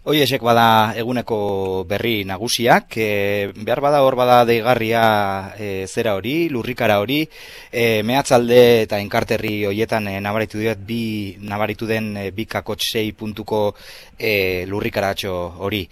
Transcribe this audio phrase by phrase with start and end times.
[0.00, 5.00] Hoiesek bada eguneko berri nagusiak, e, behar bada hor bada deigarria
[5.60, 7.18] e, zera hori, lurrikara hori,
[7.70, 13.74] e, mehatzalde eta enkarterri hoietan e, nabaritu dut bi nabaritu den e, bi kakotxei puntuko
[14.16, 15.82] e, lurrikaratxo hori.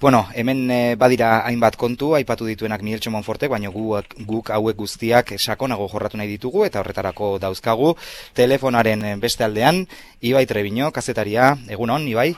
[0.00, 5.30] Bueno, hemen e, badira hainbat kontu, aipatu dituenak Miguel Monfortek, baina guk, guk hauek guztiak
[5.38, 7.94] sakonago jorratu nahi ditugu eta horretarako dauzkagu.
[8.34, 9.86] Telefonaren beste aldean,
[10.26, 12.32] Ibai Trebino, kazetaria, egunon, Ibai?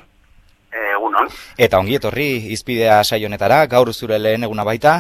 [1.17, 1.33] Egunon.
[1.57, 4.97] Eta ongi etorri izpidea saionetara, gaur zure lehen eguna baita?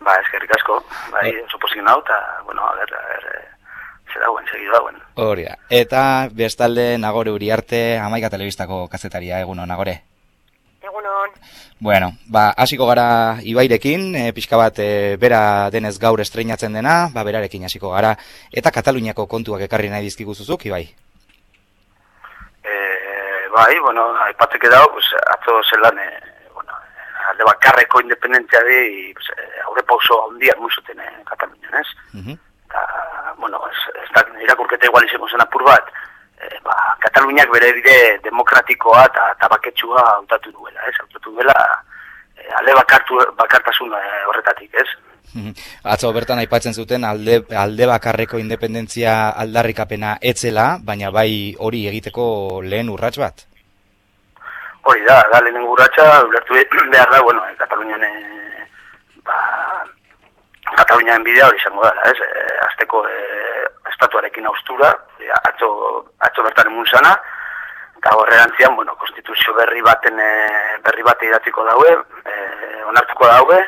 [0.00, 4.22] Ba, eskerrik asko, bai, oso posik nau, eta, bueno, a ber, a ber, eh, zer
[4.22, 5.00] dauen, segidu dauen.
[5.16, 10.02] Horia, eta bestalde nagore uri arte, amaika telebistako kazetaria, egunon, nagore?
[10.82, 11.34] Egunon.
[11.80, 17.26] Bueno, ba, hasiko gara ibairekin, e, pixka bat e, bera denez gaur estreinatzen dena, ba,
[17.26, 18.14] berarekin hasiko gara,
[18.52, 20.86] eta Kataluniako kontuak ekarri nahi dizkiguzuzuk, ibai?
[23.58, 26.08] Bai, bueno, aipatzek edau, pues, atzo zelan, e,
[26.54, 26.72] bueno,
[27.30, 31.88] alde bakarreko independentzia di, pues, e, aurre pauso handiak muizuten eh, Katalunian, ez?
[32.14, 32.36] -huh.
[32.72, 32.82] Ta,
[33.38, 35.90] bueno, ez, ez da, irakurketa igual izango zen apur bat,
[36.38, 37.98] e, ba, Kataluniak bere bide
[38.28, 40.94] demokratikoa eta tabaketsua hautatu duela, ez?
[41.00, 41.58] Hautatu duela,
[42.36, 43.94] e, alde bakartu, bakartasun
[44.28, 44.88] horretatik, ez?
[45.94, 52.90] Atzo bertan aipatzen zuten alde, alde bakarreko independentzia aldarrikapena etzela, baina bai hori egiteko lehen
[52.92, 53.46] urrats bat?
[54.88, 56.56] Hori da, da lehen urratsa, ulertu
[56.90, 58.12] behar da, bueno, Katalunian, e,
[59.26, 59.36] ba,
[60.76, 62.16] Katalunian bidea hori izango da, ez?
[62.24, 63.18] E, azteko e,
[63.92, 65.68] estatuarekin austura, e, atzo,
[66.24, 67.12] atzo bertan emun zana,
[67.98, 70.30] eta horrerantzian, bueno, konstituzio berri baten e,
[70.86, 71.92] berri bate idatziko daue,
[72.24, 72.38] e,
[72.88, 73.60] onartuko daue,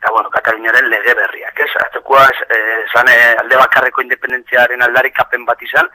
[0.00, 1.70] eta bueno, Kataluniaren lege berriak, ez?
[1.84, 2.24] Atzekoa,
[2.88, 5.90] esan e, alde bakarreko independentziaren aldarik kapen bat izan,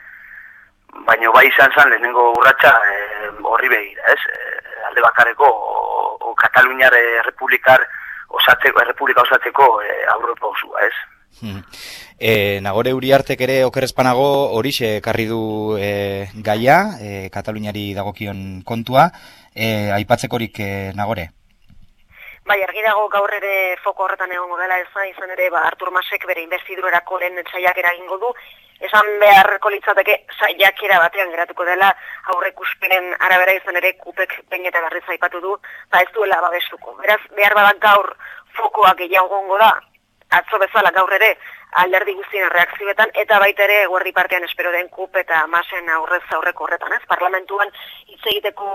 [1.08, 4.20] baina bai izan zen lehenengo urratsa e, horri begira, ez?
[4.30, 6.94] E, alde bakarreko o, o Kataluniar
[7.26, 7.82] Republikar
[8.28, 10.94] osatzeko, Republika osatzeko e, aurre pausua, ez?
[12.16, 15.40] E, nagore uriartek ere okerrezpanago horixe karri du
[15.82, 19.10] e, gaia, e, Kataluniari dagokion kontua,
[19.50, 21.32] e, aipatzekorik e, nagore?
[22.46, 23.52] Bai, argi dago gaur ere
[23.82, 28.18] foko horretan egongo dela ez izan ere ba, Artur Masek bere investidurerako lehen saiak eragingo
[28.22, 28.30] du,
[28.88, 31.88] esan beharko litzateke saiakera batean geratuko dela
[32.34, 35.56] aurrekuspenen arabera izan ere kupek peineta berriz aipatu du,
[35.90, 36.94] ba ez duela babestuko.
[37.02, 38.14] Beraz, behar badak gaur
[38.60, 39.72] fokoa gehiago gongo da,
[40.38, 41.34] atzo bezala gaur ere
[41.72, 46.64] alderdi guztien reakzioetan, eta baita ere guardi partean espero den kup eta masen aurrez aurreko
[46.64, 47.02] horretan, ez?
[47.08, 47.70] Parlamentuan
[48.06, 48.66] hitz egiteko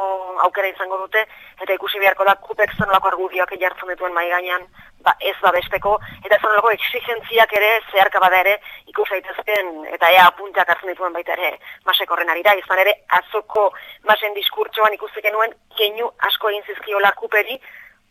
[0.45, 1.23] aukera izango dute,
[1.61, 4.67] eta ikusi beharko da kupek zonolako argudioak jartzen dituen mai gainean,
[5.01, 8.57] ba, ez babesteko, eta zonolako exigentziak ere, zeharka bada ere,
[8.93, 13.71] ikus daitezken eta ea apuntak hartzen dituen baita ere masek horren arira, izan ere, atzoko
[14.07, 17.57] masen diskurtsoan ikusten nuen, keinu asko egin zizkiola kuperi,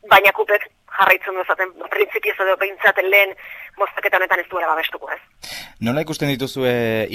[0.08, 0.66] baina kupek
[0.98, 3.34] jarraitzen duzaten, printzipioz edo behintzaten lehen
[3.80, 5.20] moztaketa honetan ez duela babestuko, ez?
[5.86, 6.66] Nola ikusten dituzu,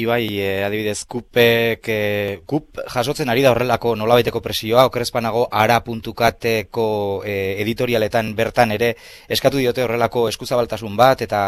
[0.01, 6.87] Ibai, e, adibidez, kupek, e, kup jasotzen ari da horrelako nolabaiteko presioa, okerezpanago ara puntukateko
[7.25, 8.95] e, editorialetan bertan ere
[9.29, 11.43] eskatu diote horrelako eskuzabaltasun bat, eta,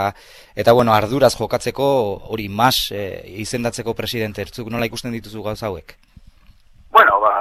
[0.55, 1.87] eta bueno, arduraz jokatzeko
[2.29, 3.07] hori mas e,
[3.47, 5.97] izendatzeko presidente, ertzuk nola ikusten dituzu gauz hauek?
[6.93, 7.33] Bueno, ba,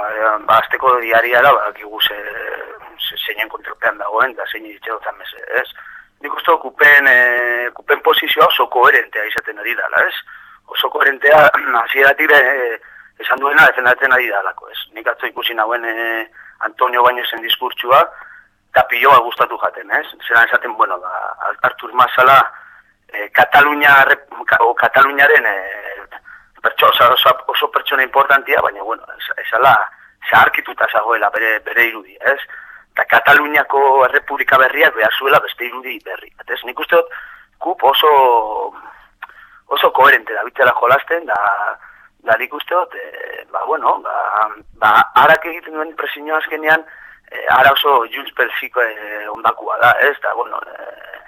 [0.45, 1.69] ba azteko diaria da, ba,
[3.27, 5.67] zeinen kontrolpean dagoen, da zein ditxerotan meze, ez?
[6.23, 10.15] Nik uste kupen, e, kupen posizioa oso koherentea izaten ari dala, ez?
[10.75, 11.43] Oso koherentea,
[11.83, 12.79] hasieratik e,
[13.23, 14.79] esan duena, defendatzen ari dalako, ez?
[14.95, 15.97] Nik atzo ikusi nauen e,
[16.69, 18.01] Antonio Bañosen diskurtsua,
[18.71, 20.07] eta piloa gustatu jaten, ez?
[20.27, 21.13] Zeran esaten, bueno, da,
[21.69, 22.39] Artur Masala,
[23.07, 23.99] e, Katalunia,
[24.59, 25.57] o Kataluniaren e,
[26.61, 29.05] pertso, oso, oso pertsona importantia, baina, bueno,
[29.37, 29.75] esala,
[30.29, 32.39] zaharkituta zagoela bere, bere irudi, ez?
[32.97, 36.31] Eta Kataluniako Errepublika berriak behar zuela beste irudi berri.
[36.41, 37.11] Eta nik uste dut,
[37.61, 38.09] kup oso,
[39.67, 41.37] oso koherente da bitela jolasten, da,
[42.25, 44.49] da nik uste dut, e, ba, bueno, ba,
[44.81, 46.85] ba, arak egiten duen presinio azkenean,
[47.29, 51.21] e, ara oso Jules Persiko e, ondakua da, ez, da, bueno, e,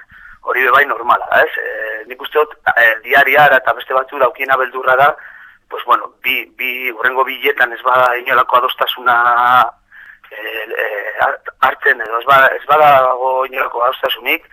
[0.49, 4.97] hori bebai normala, ez, e, nik uste dut, e, diariara eta beste batzu daukiena beldurra
[4.97, 5.11] da,
[5.69, 9.19] pues bueno, bi, bi, urrengo biletan ez bada inolako adostasuna
[10.31, 12.89] e, hartzen edo ez bada, ez bada
[13.19, 14.45] go inorako haustasunik,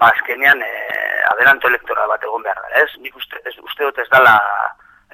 [0.00, 0.70] ba azkenean e,
[1.32, 2.90] adelanto elektora bat egon behar da, ez?
[3.02, 4.34] Nik uste, ez, uste dut ez dala,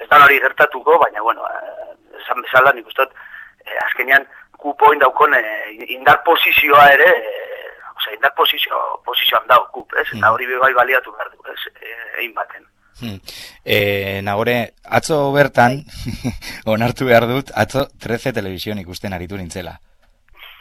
[0.01, 1.87] ez dala hori gertatuko, baina, bueno, e,
[2.21, 3.25] esan bezala, nik uste dut,
[3.65, 4.27] e, azkenean
[4.61, 5.43] kupo indaukon e,
[5.97, 7.65] indar posizioa ere, e,
[7.95, 10.07] oza, indar posizio, posizioan dau kup, ez?
[10.11, 10.31] Eta mm.
[10.33, 11.59] hori bai baliatu behar du, ez?
[11.73, 12.63] E, egin baten.
[12.95, 13.17] Hmm.
[13.65, 14.55] E, nagore,
[14.97, 15.81] atzo bertan,
[16.75, 19.75] onartu behar dut, atzo 13 telebizion ikusten aritu nintzela.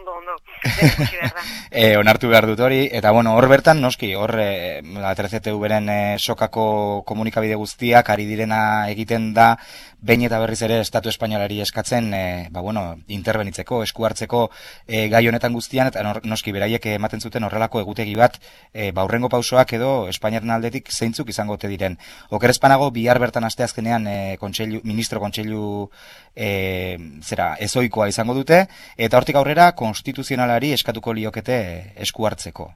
[1.71, 5.89] e, onartu behar dut hori, eta bueno, hor bertan, noski, hor, e, la 13 beren
[5.91, 9.55] e, sokako komunikabide guztiak, ari direna egiten da,
[10.03, 14.43] behin eta berriz ere Estatu Espainolari eskatzen, e, ba bueno, intervenitzeko, esku hartzeko
[14.87, 18.41] e, gai honetan guztian, eta noski, beraiek ematen zuten horrelako egutegi bat,
[18.75, 21.97] e, ba pausoak edo Espainiaren aldetik zeintzuk izango te diren.
[22.31, 25.89] Oker espanago, bihar bertan asteazkenean e, kontseilu, ministro kontseilu
[26.35, 28.67] e, zera, ezoikoa izango dute,
[28.97, 32.73] eta hortik aurrera, konstituzionalari eskatuko liokete esku hartzeko.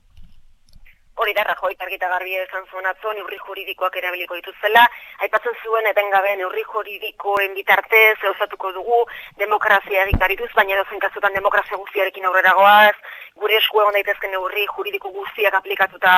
[1.27, 4.85] Hori da, Rajoi, targita garbi esan zuen atzo, neurri juridikoak erabiliko dituzela,
[5.27, 9.01] aipatzen zuen etengabe neurri juridikoen bitartez, eusatuko dugu,
[9.43, 12.95] demokrazia egitarituz, baina dozen kasutan demokrazia guztiarekin aurrera goaz,
[13.43, 16.15] gure esku egon daitezken neurri juridiko guztiak aplikatuta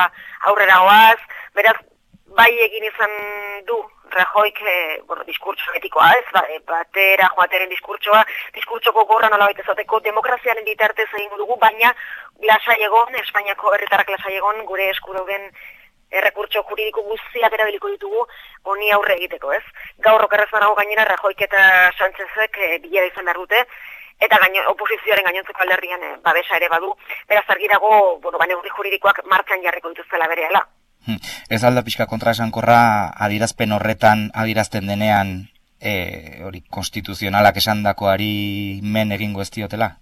[0.51, 1.17] aurrera goaz,
[1.57, 1.79] beraz,
[2.37, 3.15] bai egin izan
[3.65, 3.77] du
[4.09, 8.23] Rajoik, e, bueno, diskurtso etikoa ez, ba, e, batera joateren diskurtsoa,
[8.55, 11.91] diskurtsoko gorra nola baita zateko demokraziaren bitartez egin dugu, baina
[12.49, 15.45] lasai egon, Espainiako herritarrak lasai egon, gure esku dauden
[16.09, 18.25] errekurtso juridiko guztiak erabiliko ditugu
[18.71, 19.63] honi aurre egiteko, ez?
[20.07, 21.63] Gaur okerrez banago gainera Rajoik eta
[21.99, 23.63] Sánchezek e, bila izan behar dute,
[24.25, 26.95] eta gaino, oposizioaren gainontzeko alderrian e, babesa ere badu,
[27.29, 27.93] beraz argi dago,
[28.25, 30.88] bueno, baina juridikoak martxan jarriko dituztela bere Hmm.
[31.49, 32.81] Ez alda pixka kontra esankorra
[33.27, 35.49] adirazpen horretan adirazten denean
[35.79, 39.95] e, hori konstituzionalak esandakoari men egingo ez diotela?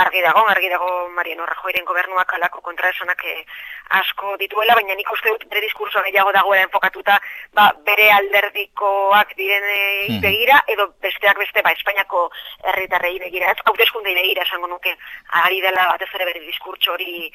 [0.00, 3.44] Argi dago, argi dago Mariano Rajoyren gobernuak alako kontraesanak eh,
[3.98, 7.18] asko dituela, baina nik uste dut bere diskurso gehiago dagoela enfokatuta
[7.56, 10.20] ba, bere alderdikoak diren hmm.
[10.24, 12.22] begira, edo besteak beste ba, Espainiako
[12.72, 14.94] herritarrei begira, ez hauteskundei begira esango nuke,
[15.42, 17.28] ari dela batez ere bere diskurso hori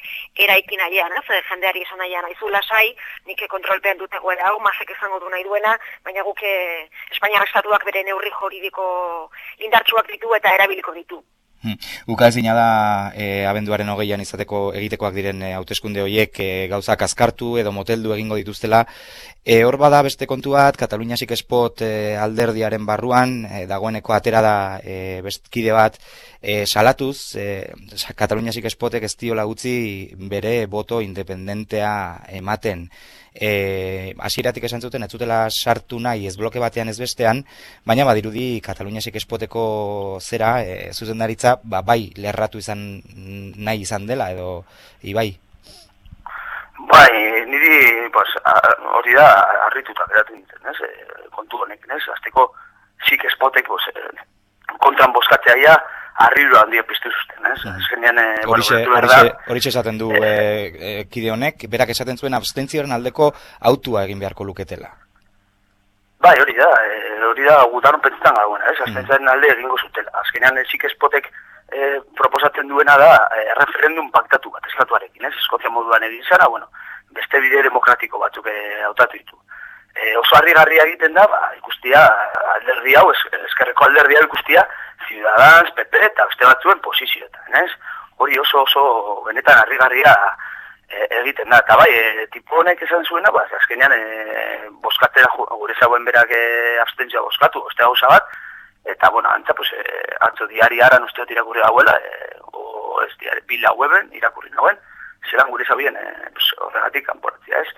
[0.46, 2.88] eraikin nahian, ez, jendeari esan nahian aizu lasai,
[3.30, 6.52] nik kontrolpean dute goela hau, masek esango du nahi duena, baina guke
[7.12, 8.86] Espainiak estatuak bere neurri joridiko
[9.68, 11.22] indartsuak ditu eta erabiliko ditu.
[11.62, 11.78] Hmm.
[12.12, 12.66] Uka ezina da
[13.16, 18.36] e, abenduaren hogeian izateko egitekoak diren e, hauteskunde horiek e, gauzak azkartu edo moteldu egingo
[18.36, 18.84] dituztela.
[19.42, 24.56] E, hor bada beste kontu bat, Kataluniasik espot e, alderdiaren barruan, e, dagoeneko atera da
[24.84, 25.98] e, bestkide bat
[26.42, 27.48] e, salatuz, e,
[28.14, 29.76] Kataluniasik espotek ez diola gutzi
[30.30, 31.92] bere boto independentea
[32.36, 32.90] ematen
[33.40, 37.44] e, asieratik esan zuten ez zutela sartu nahi ez bloke batean ez bestean,
[37.84, 43.02] baina badirudi Kataluniasik espoteko zera e, zuzendaritza ba, bai lerratu izan
[43.56, 44.64] nahi izan dela edo
[45.02, 45.28] ibai.
[46.86, 47.10] Bai,
[47.50, 48.36] niri pues,
[48.98, 49.26] hori da
[49.66, 50.76] harrituta geratu nintzen, ez?
[50.84, 52.02] E, kontu honek, ez?
[52.14, 52.50] Azteko
[53.08, 53.88] zik espotek pues,
[54.80, 55.76] kontran boskatzea
[56.18, 57.58] arriro handia piztu zuten, ez?
[57.64, 57.80] Mm.
[57.80, 60.30] Azkenean, eh, horixe esaten du e,
[60.90, 63.32] e, kide honek, berak esaten zuen abstentzioaren aldeko
[63.70, 64.94] autua egin beharko luketela.
[66.24, 66.68] Bai, hori da,
[67.28, 68.78] hori da, gutaron pentsetan gagoena, ez?
[68.86, 70.14] Abstentzioaren alde egingo zutela.
[70.22, 75.34] Azkenean, ezik espotek e, proposatzen duena da, e, referendum paktatu bat, eskatuarekin, ez?
[75.42, 76.70] Eskozia moduan egin zara, bueno,
[77.16, 78.48] beste bide demokratiko batzuk
[78.88, 79.36] hautatu ditu.
[79.96, 82.00] E, oso harri egiten da, ba, ikustia,
[82.56, 84.64] alderdi hau, eskerreko alderdi hau ikustia,
[85.08, 87.70] Ciudadans, PP eta beste batzuen posizioetan, ez?
[88.18, 88.82] Hori oso oso
[89.26, 90.14] benetan harrigarria
[90.88, 91.60] e, egiten da.
[91.64, 94.00] Eta bai, e, tipo honek esan zuena, ba, azkenean e,
[94.84, 96.42] boskatera gure zauen berak e,
[96.84, 98.36] abstentzia boskatu, oste gauza bat,
[98.84, 99.84] eta, bueno, antza, pues, e,
[100.28, 104.78] antzo diari aran usteot irakurri gauela, e, o ez diari, bila weben irakurri nagoen,
[105.30, 107.68] zelan gure zabien, e, pues, horregatik kanporatzia, ez?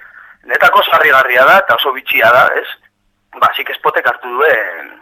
[0.48, 2.68] Netako zarrigarria da, eta oso bitxia da, ez?
[3.38, 4.94] Ba, zik espotek hartu duen,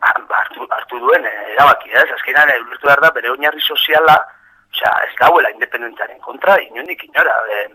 [0.00, 2.08] hartu, hartu duen eh, erabaki, ez?
[2.16, 4.16] Azkenean, elurtu behar da, bere oinarri soziala,
[4.72, 7.34] osea, ez dauela independentaren kontra, inondik inora.
[7.56, 7.66] E,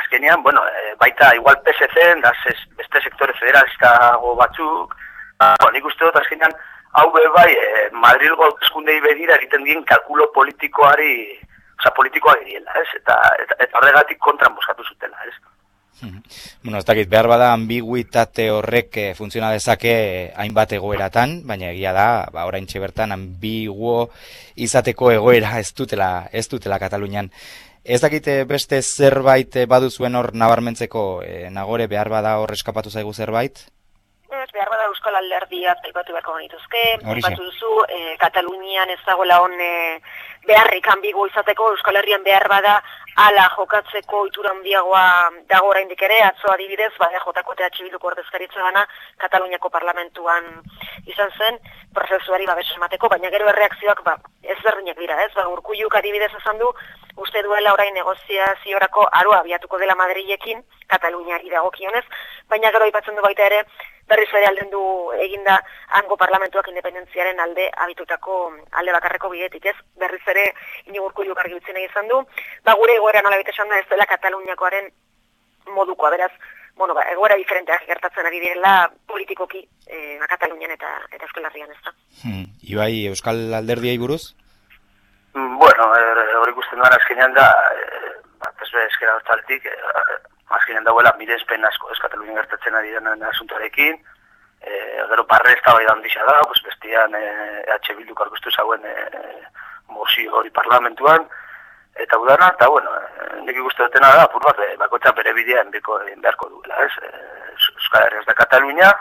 [0.00, 2.32] azkenean, bueno, e, baita igual PSC, da,
[2.76, 4.96] beste sektore federalistago batzuk,
[5.38, 6.54] ba, nik uste dut, azkenean,
[7.00, 11.12] hau be bai, e, Madrilgo eskundei begira egiten dien kalkulo politikoari,
[11.80, 12.88] osea, politikoa geriela, ez?
[13.00, 15.34] Eta, eta, eta horregatik kontran boskatu zutela, ez?
[16.62, 21.94] Bueno, ez dakit, behar bada ambiguitate horrek eh, funtziona dezake eh, hainbat egoeratan, baina egia
[21.96, 24.10] da, ba, orain bertan ambiguo
[24.56, 27.30] izateko egoera ez dutela, ez dutela Katalunian.
[27.82, 33.64] Ez dakite eh, beste zerbait baduzuen hor nabarmentzeko, nagore behar bada hor eskapatu zaigu zerbait?
[34.26, 39.54] Ez, behar bada Euskal Alderdia zaibatu beharko genituzke, zaibatu duzu, e, Katalunian ez dagoela hon
[39.54, 40.00] e,
[40.48, 42.80] beharrik ambigu izateko, Euskal Herrian behar bada
[43.22, 45.04] ala jokatzeko itura handiagoa
[45.52, 48.82] dago oraindik ere, atzo adibidez, bada jotako eta atxibilduko ordezkaritza gana,
[49.22, 50.50] Kataluniako parlamentuan
[51.06, 51.62] izan zen,
[51.94, 55.32] prozesuari babes emateko, baina gero erreakzioak ba, ezberdinak dira, ez?
[55.38, 56.72] Ba, urkulluk adibidez esan du,
[57.16, 62.04] uste duela orain negoziaziorako aroa abiatuko dela Madrilekin, Kataluniari dagokionez,
[62.50, 63.62] baina gero aipatzen du baita ere,
[64.08, 64.82] berriz ere alden du
[65.20, 65.56] eginda
[65.98, 68.36] hango parlamentuak independentziaren alde abitutako
[68.72, 70.44] alde bakarreko bidetik ez, berriz ere
[70.86, 72.22] inigurku juk argi izan du,
[72.64, 74.90] ba gure egoera nola esan da ez dela Kataluniakoaren
[75.74, 76.30] modukoa, beraz,
[76.76, 81.80] bueno, ba, egoera diferenteak gertatzen ari direla politikoki e, Katalunian eta, eta Euskal Herrian ez
[81.84, 81.92] da.
[82.22, 82.44] Hmm.
[82.62, 84.36] Ibai, Euskal Alderdiai buruz?
[85.34, 89.76] Mm, bueno, er, hori ikusten duan azkenean da, e, bat ez eskera hortzaltik, e,
[90.48, 93.98] azkenean dagoela mirespen asko, ez Katalunian gertatzen ari denen asuntoarekin,
[94.62, 94.70] e,
[95.10, 97.24] gero barre ez da bai da, pues bestian e,
[97.66, 98.94] EH Bildu karkustu zauen e,
[99.88, 101.26] mozi hori parlamentuan,
[101.94, 105.62] eta udana, eta bueno, e, nik ikusten dutena da, apur bat, e, bakotza bere bidea
[105.62, 107.10] enbeko, beharko duela, ez, e,
[107.56, 108.92] Euskal Herriaz da Katalunia,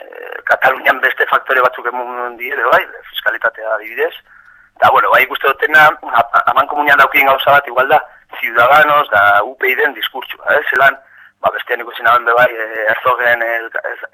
[0.00, 4.14] e, Katalunian beste faktore batzuk emun dire, bai, fiskalitatea adibidez,
[4.76, 5.90] eta bueno, bai ikusten dutena,
[6.46, 8.00] aman komunian daukien gauza bat, igual da,
[8.40, 10.60] ciudadanos da UPyD-en diskurtsua, eh?
[10.70, 10.96] Zelan,
[11.40, 13.44] ba, bestean ikusi nahen bebai, eh, erzogen,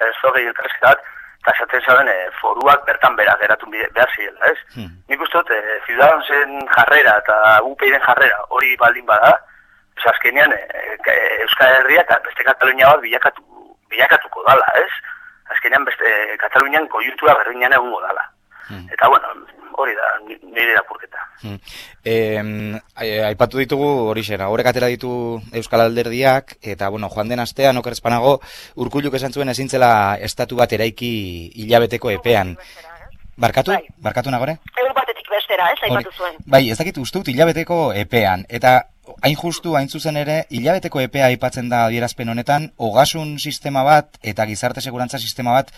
[0.08, 1.02] erzogei elkarrizketat,
[1.40, 4.58] eta esaten zaben, eh, foruak bertan bera geratu behar zirela, ez?
[4.74, 4.94] Hmm.
[5.08, 9.36] Nik uste dut, eh, ciudadanosen jarrera eta UPyD-en jarrera hori baldin bada,
[9.96, 10.76] ez azkenean, eh,
[11.46, 13.42] Euskal Herria eta beste Katalunia bat bilakatu,
[13.90, 14.90] bilakatuko dala, ez?
[15.54, 18.24] Azkenean beste Katalunian kojuntura berdinean egungo dala.
[18.68, 18.86] Hmm.
[18.92, 19.28] Eta bueno,
[19.76, 21.22] hori da, nire irakurketa.
[21.42, 21.58] Hmm.
[22.04, 25.10] Eh, aipatu ditugu hori xera, horrek atera ditu
[25.52, 28.38] Euskal Alderdiak, eta bueno, joan den astean, oker espanago,
[28.76, 31.12] urkulluk esan zuen ezintzela estatu bat eraiki
[31.54, 32.56] hilabeteko epean.
[33.36, 33.74] Barkatu?
[33.74, 33.84] Bai.
[34.00, 34.56] Barkatu nagore?
[34.80, 36.38] Egun batetik bestera, ez, aipatu zuen.
[36.46, 38.78] Bai, ez dakit ustut hilabeteko epean, eta
[39.22, 44.46] hain justu, hain zuzen ere, hilabeteko epea aipatzen da adierazpen honetan, ogasun sistema bat eta
[44.46, 45.72] gizarte segurantza sistema bat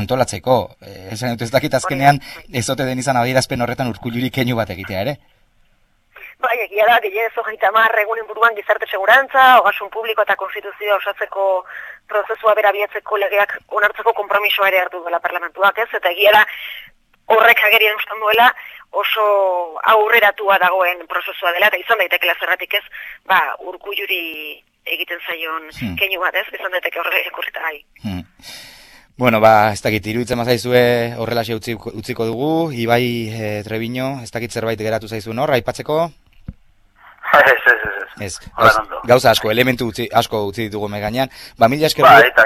[0.00, 0.58] antolatzeko.
[0.82, 2.20] Eh, esan dut ez dakit azkenean,
[2.52, 5.16] ez ote den izan adierazpen horretan urkuluri keinu bat egitea ere?
[6.44, 7.70] Bai, egia da, ez hogeita
[8.02, 11.64] egunen buruan gizarte segurantza, ogasun publiko eta konstituzioa osatzeko
[12.08, 15.88] prozesua berabiatzeko legeak onartzeko kompromisoa ere hartu dela parlamentuak, ez?
[15.94, 16.44] Eta egia da,
[17.32, 18.50] horrek agerien ustan duela
[18.94, 19.24] oso
[19.94, 22.84] aurreratua dagoen prozesua dela, eta izan daiteke zerratik ez,
[23.26, 25.96] ba, urkulluri egiten zaion hmm.
[26.00, 27.78] keinu bat ez, izan daiteke horre ekurrita gai.
[28.04, 28.22] Hmm.
[29.16, 34.80] Bueno, ba, ez dakit, iruditzen mazaizue horrela utziko dugu, Ibai e, Trebiño, ez dakit zerbait
[34.80, 36.10] geratu zaizu hor, aipatzeko?
[37.34, 37.78] Ez, ez,
[38.26, 38.26] ez.
[38.26, 38.74] Ez,
[39.06, 41.30] gauza asko, elementu utzi, asko utzi ditugu meganean.
[41.58, 42.04] Ba, mila esker...
[42.04, 42.44] Ba, eta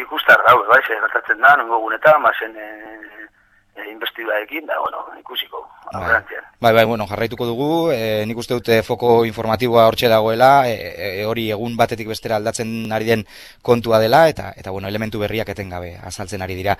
[0.00, 2.68] ikustar dauz, bai, ze gertatzen da, nongo gunetan, mazen e,
[3.78, 5.62] e, investigaekin, da, bueno, ikusiko.
[5.92, 6.20] Bai.
[6.60, 11.48] bai, bai, bueno, jarraituko dugu, e, nik uste dute foko informatiboa hortxe dagoela, e, hori
[11.54, 13.24] egun batetik bestera aldatzen ari den
[13.62, 16.76] kontua dela, eta, eta bueno, elementu berriak etengabe azaltzen ari dira.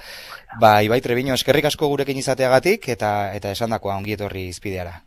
[0.60, 5.00] Ba, Ibai Trebino, eskerrik asko gurekin izateagatik, eta eta esan dakoa ongietorri izpideara.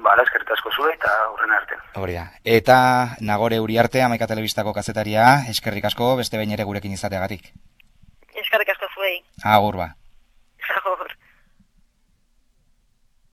[0.00, 1.76] Ba, eskerrik asko zure, eta horren arte.
[2.00, 2.26] Hori da.
[2.44, 2.76] Eta
[3.20, 7.52] Nagore Uriarte, amaika telebistako kazetaria, eskerrik asko beste behin ere gurekin izateagatik.
[8.40, 9.16] Eskerrik asko zuei.
[9.44, 9.94] Agur ba.
[10.78, 11.09] Agur.